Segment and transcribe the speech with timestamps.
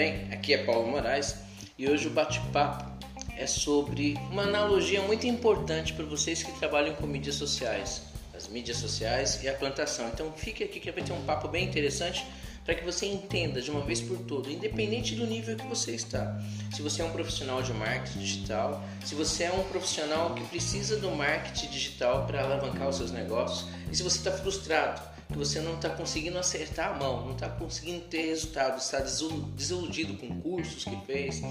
[0.00, 0.32] bem?
[0.32, 1.36] Aqui é Paulo Moraes
[1.76, 2.90] e hoje o bate-papo
[3.36, 8.04] é sobre uma analogia muito importante para vocês que trabalham com mídias sociais,
[8.34, 10.08] as mídias sociais e a plantação.
[10.08, 12.24] Então fique aqui que vai ter um papo bem interessante
[12.70, 16.40] para que você entenda de uma vez por todas, independente do nível que você está.
[16.72, 20.96] Se você é um profissional de marketing digital, se você é um profissional que precisa
[20.96, 25.60] do marketing digital para alavancar os seus negócios, e se você está frustrado, que você
[25.60, 30.84] não está conseguindo acertar a mão, não está conseguindo ter resultado, está desiludido com cursos
[30.84, 31.42] que fez,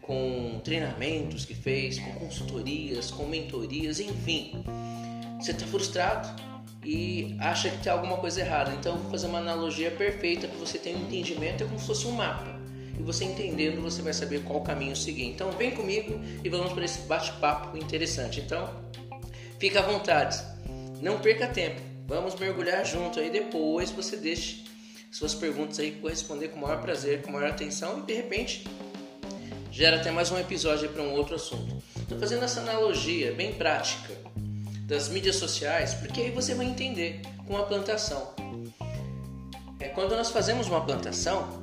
[0.00, 4.64] com treinamentos que fez, com consultorias, com mentorias, enfim.
[5.38, 6.53] Você está frustrado
[6.84, 8.72] e acha que tem alguma coisa errada.
[8.72, 12.06] Então, vou fazer uma analogia perfeita para você ter um entendimento, é como se fosse
[12.06, 12.54] um mapa.
[12.98, 15.24] E você entendendo, você vai saber qual caminho seguir.
[15.24, 18.40] Então, vem comigo e vamos para esse bate-papo interessante.
[18.40, 18.68] Então,
[19.58, 20.40] fica à vontade.
[21.00, 21.80] Não perca tempo.
[22.06, 24.64] Vamos mergulhar junto aí depois você deixe
[25.10, 28.02] suas perguntas aí eu vou responder com o maior prazer, com a maior atenção e
[28.02, 28.64] de repente
[29.70, 31.82] gera até mais um episódio para um outro assunto.
[31.96, 34.23] Estou fazendo essa analogia bem prática
[34.86, 38.34] das mídias sociais, porque aí você vai entender com a plantação.
[39.80, 41.62] É, quando nós fazemos uma plantação,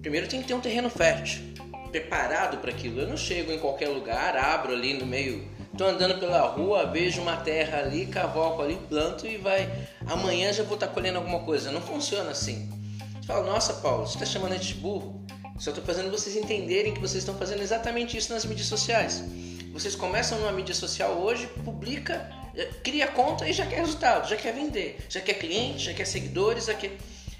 [0.00, 1.42] primeiro tem que ter um terreno fértil,
[1.90, 3.00] preparado para aquilo.
[3.00, 7.20] Eu não chego em qualquer lugar, abro ali no meio, estou andando pela rua, vejo
[7.20, 9.70] uma terra ali, cavoco ali, planto e vai.
[10.06, 11.70] Amanhã já vou estar tá colhendo alguma coisa.
[11.70, 12.70] Não funciona assim.
[13.20, 15.24] Você fala, nossa Paulo, você está chamando a gente de burro?
[15.58, 19.22] Só estou fazendo vocês entenderem que vocês estão fazendo exatamente isso nas mídias sociais.
[19.72, 24.36] Vocês começam numa mídia social hoje, publica, eh, cria conta e já quer resultado, já
[24.36, 26.98] quer vender, já quer cliente, já quer seguidores, já quer.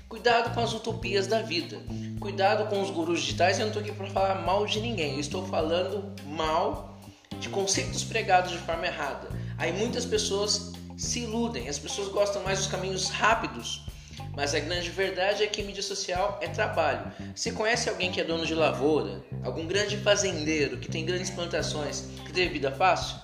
[0.08, 1.78] Cuidado com as utopias da vida.
[2.18, 3.58] Cuidado com os gurus digitais.
[3.58, 5.14] Eu não estou aqui para falar mal de ninguém.
[5.14, 6.98] Eu estou falando mal
[7.38, 9.28] de conceitos pregados de forma errada.
[9.58, 11.68] Aí muitas pessoas se iludem.
[11.68, 13.84] As pessoas gostam mais dos caminhos rápidos
[14.34, 17.12] mas a grande verdade é que mídia social é trabalho.
[17.34, 19.22] Você conhece alguém que é dono de lavoura?
[19.44, 23.16] Algum grande fazendeiro que tem grandes plantações que teve vida fácil?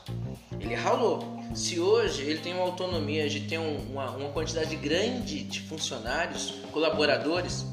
[0.61, 1.39] Ele ralou.
[1.55, 7.65] Se hoje ele tem uma autonomia de ter uma, uma quantidade grande de funcionários, colaboradores,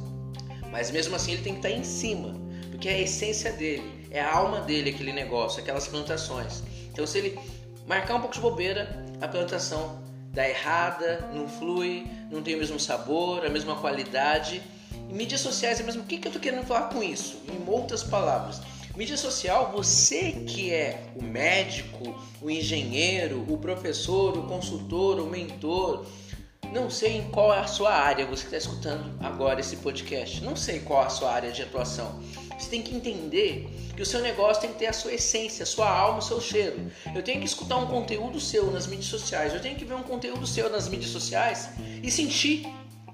[0.72, 2.34] mas mesmo assim ele tem que estar em cima,
[2.72, 6.64] porque é a essência dele, é a alma dele aquele negócio, aquelas plantações.
[6.92, 7.40] Então se ele
[7.86, 10.02] marcar um pouco de bobeira, a plantação
[10.36, 14.62] dá errada, não flui, não tem o mesmo sabor, a mesma qualidade.
[15.10, 16.04] E mídias sociais é mesmo.
[16.04, 17.42] O que, que eu estou querendo falar com isso?
[17.50, 18.62] Em outras palavras,
[18.96, 26.06] mídia social, você que é o médico, o engenheiro, o professor, o consultor, o mentor,
[26.74, 30.44] não sei em qual é a sua área, você que está escutando agora esse podcast,
[30.44, 32.22] não sei qual é a sua área de atuação.
[32.58, 35.66] Você tem que entender que o seu negócio tem que ter a sua essência, a
[35.66, 36.92] sua alma, o seu cheiro.
[37.14, 40.04] Eu tenho que escutar um conteúdo seu nas mídias sociais, eu tenho que ver um
[40.04, 41.70] conteúdo seu nas mídias sociais
[42.02, 42.66] e sentir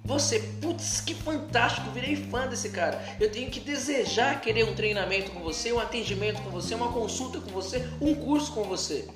[0.03, 2.99] você, putz, que fantástico, virei fã desse cara.
[3.19, 7.39] Eu tenho que desejar querer um treinamento com você, um atendimento com você, uma consulta
[7.39, 9.07] com você, um curso com você.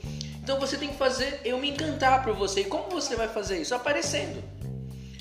[0.41, 2.61] Então você tem que fazer eu me encantar por você.
[2.61, 3.73] E como você vai fazer isso?
[3.73, 4.43] Aparecendo.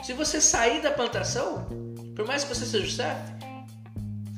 [0.05, 1.67] Se você sair da plantação,
[2.15, 3.33] por mais que você seja o chefe,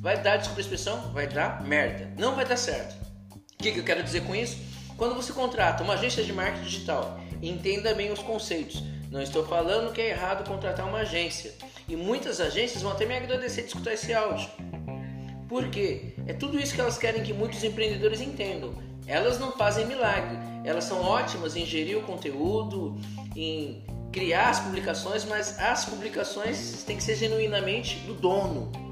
[0.06, 2.12] vai dar, desculpa a expressão, vai dar merda.
[2.16, 2.94] Não vai dar certo.
[3.34, 4.56] O que, que eu quero dizer com isso?
[4.96, 8.84] Quando você contrata uma agência de marketing digital, entenda bem os conceitos.
[9.10, 11.52] Não estou falando que é errado contratar uma agência.
[11.88, 14.48] E muitas agências vão até me agradecer de escutar esse áudio.
[15.48, 16.14] Por quê?
[16.24, 18.76] É tudo isso que elas querem que muitos empreendedores entendam.
[19.08, 20.38] Elas não fazem milagre.
[20.62, 22.96] Elas são ótimas em gerir o conteúdo,
[23.34, 28.85] em criar as publicações, mas as publicações têm que ser genuinamente do dono,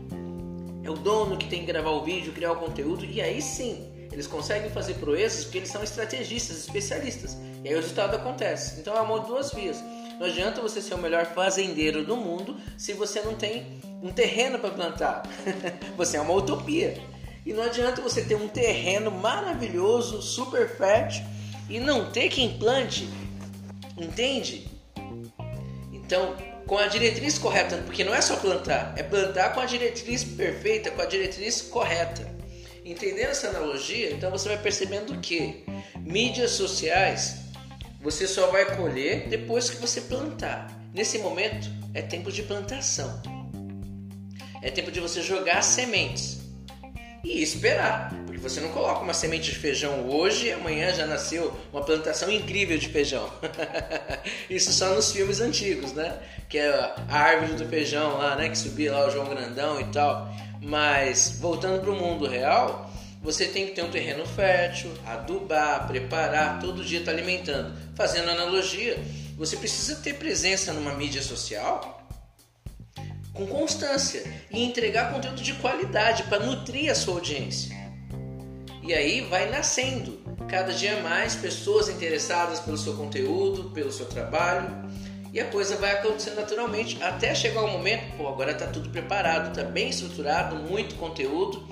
[0.84, 3.90] é o dono que tem que gravar o vídeo, criar o conteúdo, e aí sim
[4.12, 7.36] eles conseguem fazer proezas porque eles são estrategistas, especialistas.
[7.64, 8.80] E aí o resultado acontece.
[8.80, 9.82] Então é amor de duas vias.
[10.20, 14.58] Não adianta você ser o melhor fazendeiro do mundo se você não tem um terreno
[14.58, 15.22] para plantar.
[15.96, 16.96] você é uma utopia.
[17.44, 21.24] E não adianta você ter um terreno maravilhoso, super fértil
[21.68, 23.08] e não ter quem plante.
[23.96, 24.68] Entende?
[25.92, 30.24] Então, com a diretriz correta, porque não é só plantar, é plantar com a diretriz
[30.24, 32.32] perfeita, com a diretriz correta.
[32.84, 35.64] Entendendo essa analogia, então você vai percebendo que
[36.00, 37.36] mídias sociais
[38.00, 40.70] você só vai colher depois que você plantar.
[40.92, 43.22] Nesse momento é tempo de plantação.
[44.60, 46.40] É tempo de você jogar sementes
[47.24, 48.12] e esperar,
[48.44, 52.76] você não coloca uma semente de feijão hoje e amanhã já nasceu uma plantação incrível
[52.76, 53.26] de feijão.
[54.50, 56.18] Isso só nos filmes antigos, né?
[56.46, 56.68] Que é
[57.08, 58.50] a árvore do feijão lá, né?
[58.50, 60.30] Que subia lá o João Grandão e tal.
[60.60, 62.90] Mas voltando para o mundo real,
[63.22, 67.74] você tem que ter um terreno fértil, adubar, preparar, todo dia tá alimentando.
[67.96, 69.02] Fazendo analogia,
[69.38, 72.06] você precisa ter presença numa mídia social
[73.32, 77.83] com constância e entregar conteúdo de qualidade para nutrir a sua audiência.
[78.86, 84.68] E aí vai nascendo cada dia mais pessoas interessadas pelo seu conteúdo, pelo seu trabalho,
[85.32, 89.48] e a coisa vai acontecendo naturalmente até chegar o momento, pô, agora está tudo preparado,
[89.48, 91.66] está bem estruturado, muito conteúdo.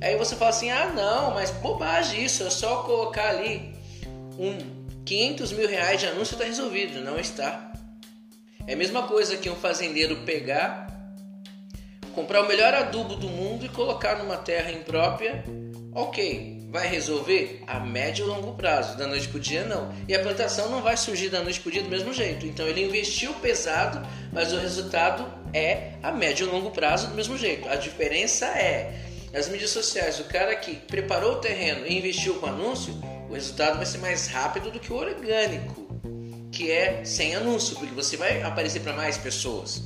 [0.00, 3.72] Aí você fala assim: ah, não, mas bobagem isso, é só colocar ali
[4.36, 4.56] um
[5.04, 7.00] 500 mil reais de anúncio está resolvido.
[7.00, 7.72] Não está.
[8.66, 10.88] É a mesma coisa que um fazendeiro pegar,
[12.14, 15.44] comprar o melhor adubo do mundo e colocar numa terra imprópria.
[15.98, 19.92] Ok, vai resolver a médio e longo prazo, da noite para o dia não.
[20.06, 22.46] E a plantação não vai surgir da noite para o dia do mesmo jeito.
[22.46, 27.36] Então ele investiu pesado, mas o resultado é a médio e longo prazo do mesmo
[27.36, 27.68] jeito.
[27.68, 28.94] A diferença é
[29.34, 32.94] as mídias sociais, o cara que preparou o terreno e investiu com anúncio,
[33.28, 36.00] o resultado vai ser mais rápido do que o orgânico,
[36.52, 39.82] que é sem anúncio, porque você vai aparecer para mais pessoas.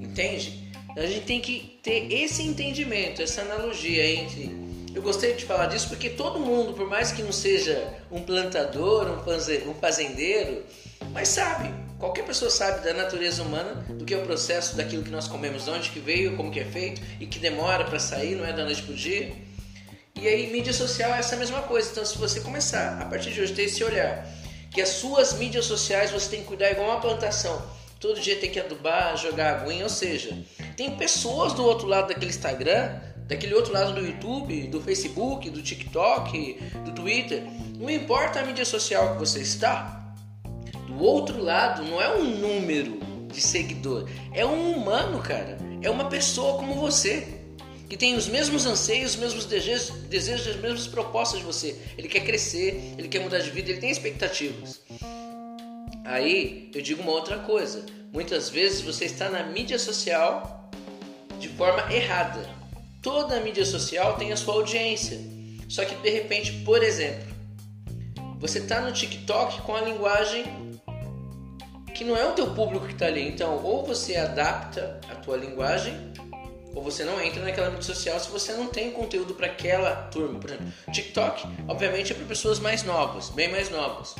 [0.00, 0.68] Entende?
[0.96, 5.88] A gente tem que ter esse entendimento, essa analogia entre eu gostei de falar disso
[5.88, 9.08] porque todo mundo, por mais que não seja um plantador,
[9.66, 10.64] um fazendeiro,
[11.12, 15.10] mas sabe, qualquer pessoa sabe da natureza humana, do que é o processo daquilo que
[15.10, 18.36] nós comemos, de onde que veio, como que é feito e que demora para sair,
[18.36, 19.32] não é da noite para o dia.
[20.14, 21.90] E aí, mídia social é essa mesma coisa.
[21.90, 24.26] Então, se você começar a partir de hoje ter esse olhar,
[24.70, 27.60] que as suas mídias sociais você tem que cuidar igual uma plantação,
[27.98, 30.38] todo dia tem que adubar, jogar aguinha, ou seja,
[30.76, 35.62] tem pessoas do outro lado daquele Instagram daquele outro lado do YouTube, do Facebook, do
[35.62, 37.44] TikTok, do Twitter.
[37.78, 40.04] Não importa a mídia social que você está,
[40.86, 43.00] do outro lado não é um número
[43.32, 45.58] de seguidor, é um humano, cara.
[45.82, 47.26] É uma pessoa como você.
[47.88, 51.76] Que tem os mesmos anseios, os mesmos desejos, as mesmas propostas de você.
[51.98, 54.80] Ele quer crescer, ele quer mudar de vida, ele tem expectativas.
[56.04, 57.84] Aí eu digo uma outra coisa.
[58.12, 60.70] Muitas vezes você está na mídia social
[61.38, 62.48] de forma errada.
[63.04, 65.20] Toda mídia social tem a sua audiência.
[65.68, 67.34] Só que de repente, por exemplo,
[68.40, 70.72] você está no TikTok com a linguagem
[71.94, 73.28] que não é o teu público que está ali.
[73.28, 75.94] Então, ou você adapta a tua linguagem,
[76.74, 80.40] ou você não entra naquela mídia social se você não tem conteúdo para aquela turma.
[80.40, 84.14] Por exemplo, TikTok, obviamente, é para pessoas mais novas, bem mais novas.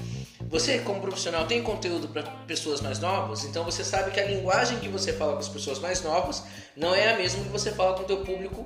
[0.54, 4.78] Você, como profissional, tem conteúdo para pessoas mais novas, então você sabe que a linguagem
[4.78, 6.44] que você fala com as pessoas mais novas
[6.76, 8.64] não é a mesma que você fala com o teu público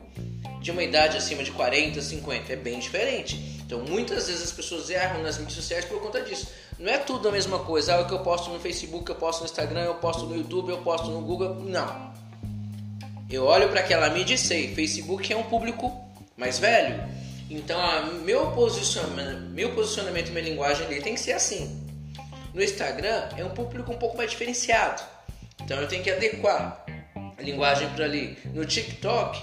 [0.60, 2.52] de uma idade acima de 40, 50.
[2.52, 3.36] É bem diferente.
[3.64, 6.48] Então, muitas vezes as pessoas erram nas mídias sociais por conta disso.
[6.78, 7.94] Não é tudo a mesma coisa.
[7.94, 10.68] Ah, o que eu posto no Facebook, eu posto no Instagram, eu posto no YouTube,
[10.68, 11.54] eu posto no Google.
[11.54, 12.12] Não.
[13.30, 15.90] Eu olho para aquela mídia e sei, Facebook é um público
[16.36, 17.02] mais velho.
[17.50, 21.86] Então, a, meu, posicionamento, meu posicionamento minha linguagem ali tem que ser assim.
[22.52, 25.02] No Instagram é um público um pouco mais diferenciado.
[25.62, 26.84] Então, eu tenho que adequar
[27.36, 28.36] a linguagem para ali.
[28.52, 29.42] No TikTok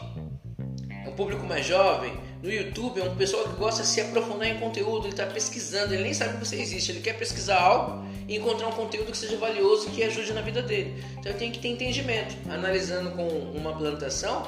[1.05, 2.13] é um público mais jovem.
[2.43, 5.95] No YouTube é um pessoal que gosta de se aprofundar em conteúdo, ele está pesquisando,
[5.95, 9.17] ele nem sabe que você existe, ele quer pesquisar algo e encontrar um conteúdo que
[9.17, 11.03] seja valioso e que ajude na vida dele.
[11.17, 12.35] Então eu tenho que ter entendimento.
[12.47, 14.47] Analisando com uma plantação,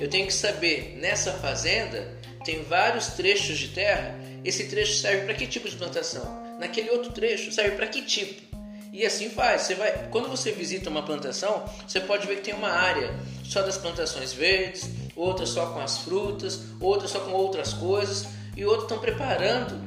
[0.00, 4.14] eu tenho que saber nessa fazenda tem vários trechos de terra.
[4.44, 6.42] Esse trecho serve para que tipo de plantação?
[6.58, 8.52] Naquele outro trecho serve para que tipo?
[8.92, 9.62] E assim faz.
[9.62, 13.10] Você vai, quando você visita uma plantação, você pode ver que tem uma área
[13.42, 18.64] só das plantações verdes, outra só com as frutas, outra só com outras coisas e
[18.64, 19.80] outros estão preparando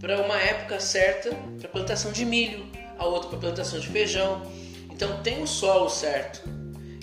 [0.00, 2.66] para uma época certa para plantação de milho,
[2.98, 4.42] a outra para plantação de feijão.
[4.90, 6.42] Então tem o solo certo.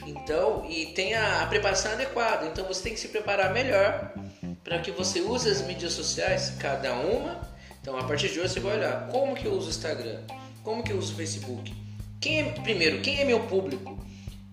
[0.06, 2.48] Então, e tem a preparação adequada.
[2.48, 4.12] Então você tem que se preparar melhor
[4.64, 7.42] para que você use as mídias sociais, cada uma.
[7.82, 10.22] Então, a partir de hoje você vai olhar como que eu uso o Instagram,
[10.64, 11.74] como que eu uso o Facebook.
[12.22, 14.00] Quem é, primeiro, quem é meu público?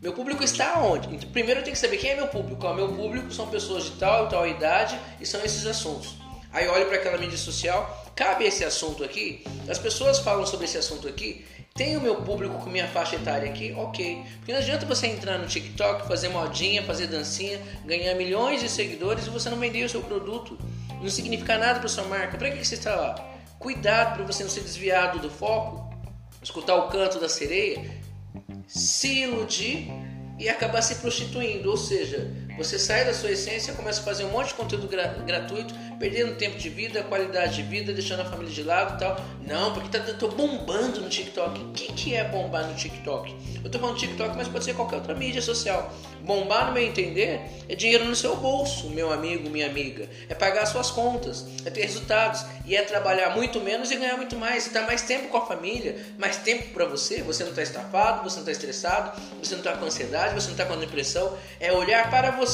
[0.02, 1.14] Meu público está onde?
[1.14, 2.66] Então, primeiro eu tenho que saber quem é meu público.
[2.66, 6.16] O meu público são pessoas de tal e tal idade e são esses assuntos.
[6.52, 9.42] Aí olho para aquela mídia social, cabe esse assunto aqui?
[9.66, 11.42] As pessoas falam sobre esse assunto aqui?
[11.72, 13.72] Tem o meu público com minha faixa etária aqui?
[13.72, 14.22] Ok.
[14.36, 19.26] Porque não adianta você entrar no TikTok, fazer modinha, fazer dancinha, ganhar milhões de seguidores
[19.26, 20.58] e você não vender o seu produto.
[21.00, 22.36] Não significa nada para sua marca.
[22.36, 23.14] Para que você está lá?
[23.58, 25.90] Cuidado para você não ser desviado do foco,
[26.42, 27.90] escutar o canto da sereia,
[28.66, 29.90] se iludir
[30.38, 31.70] e acabar se prostituindo.
[31.70, 35.06] Ou seja, Você sai da sua essência, começa a fazer um monte de conteúdo gra
[35.26, 39.16] gratuito, perdendo tempo de vida, qualidade de vida, deixando a família de lado e tal.
[39.46, 41.60] Não, porque tá, tô bombando no TikTok.
[41.60, 43.34] O que, que é bombar no TikTok?
[43.64, 45.92] Eu tô falando TikTok, mas pode ser qualquer outra mídia social.
[46.22, 50.08] Bombar, no meu entender, é dinheiro no seu bolso, meu amigo, minha amiga.
[50.28, 54.36] É pagar suas contas, é ter resultados e é trabalhar muito menos e ganhar muito
[54.36, 54.66] mais.
[54.66, 57.22] E dar mais tempo com a família, mais tempo para você.
[57.22, 60.52] Você não está estafado, você não está estressado, você não está com ansiedade, você não
[60.52, 61.36] está com depressão.
[61.58, 62.49] É olhar para você.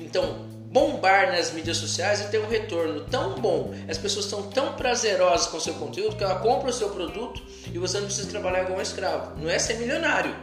[0.00, 4.74] Então, bombar nas mídias sociais e ter um retorno tão bom, as pessoas estão tão
[4.74, 7.42] prazerosas com o seu conteúdo que ela compra o seu produto
[7.72, 9.40] e você não precisa trabalhar como um escravo.
[9.40, 10.34] Não é ser milionário.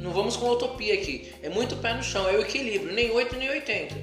[0.00, 1.32] Não vamos com utopia aqui.
[1.42, 3.94] É muito pé no chão, é o equilíbrio, nem 8 nem 80.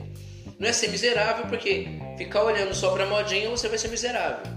[0.58, 1.88] Não é ser miserável, porque
[2.18, 4.54] ficar olhando só pra modinha você vai ser miserável.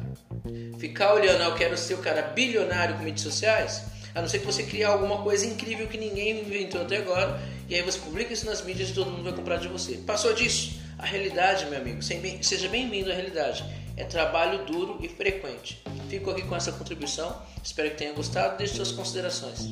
[0.78, 3.83] Ficar olhando, ah, eu quero ser o cara bilionário com mídias sociais,
[4.16, 7.75] a não ser que você crie alguma coisa incrível que ninguém inventou até agora, e
[7.75, 9.99] aí você publica isso nas mídias e todo mundo vai comprar de você.
[9.99, 10.80] Passou disso?
[10.99, 13.62] A realidade, meu amigo, seja bem-vindo à realidade.
[13.94, 15.82] É trabalho duro e frequente.
[16.08, 17.42] Fico aqui com essa contribuição.
[17.62, 18.56] Espero que tenha gostado.
[18.56, 19.68] Deixe suas considerações.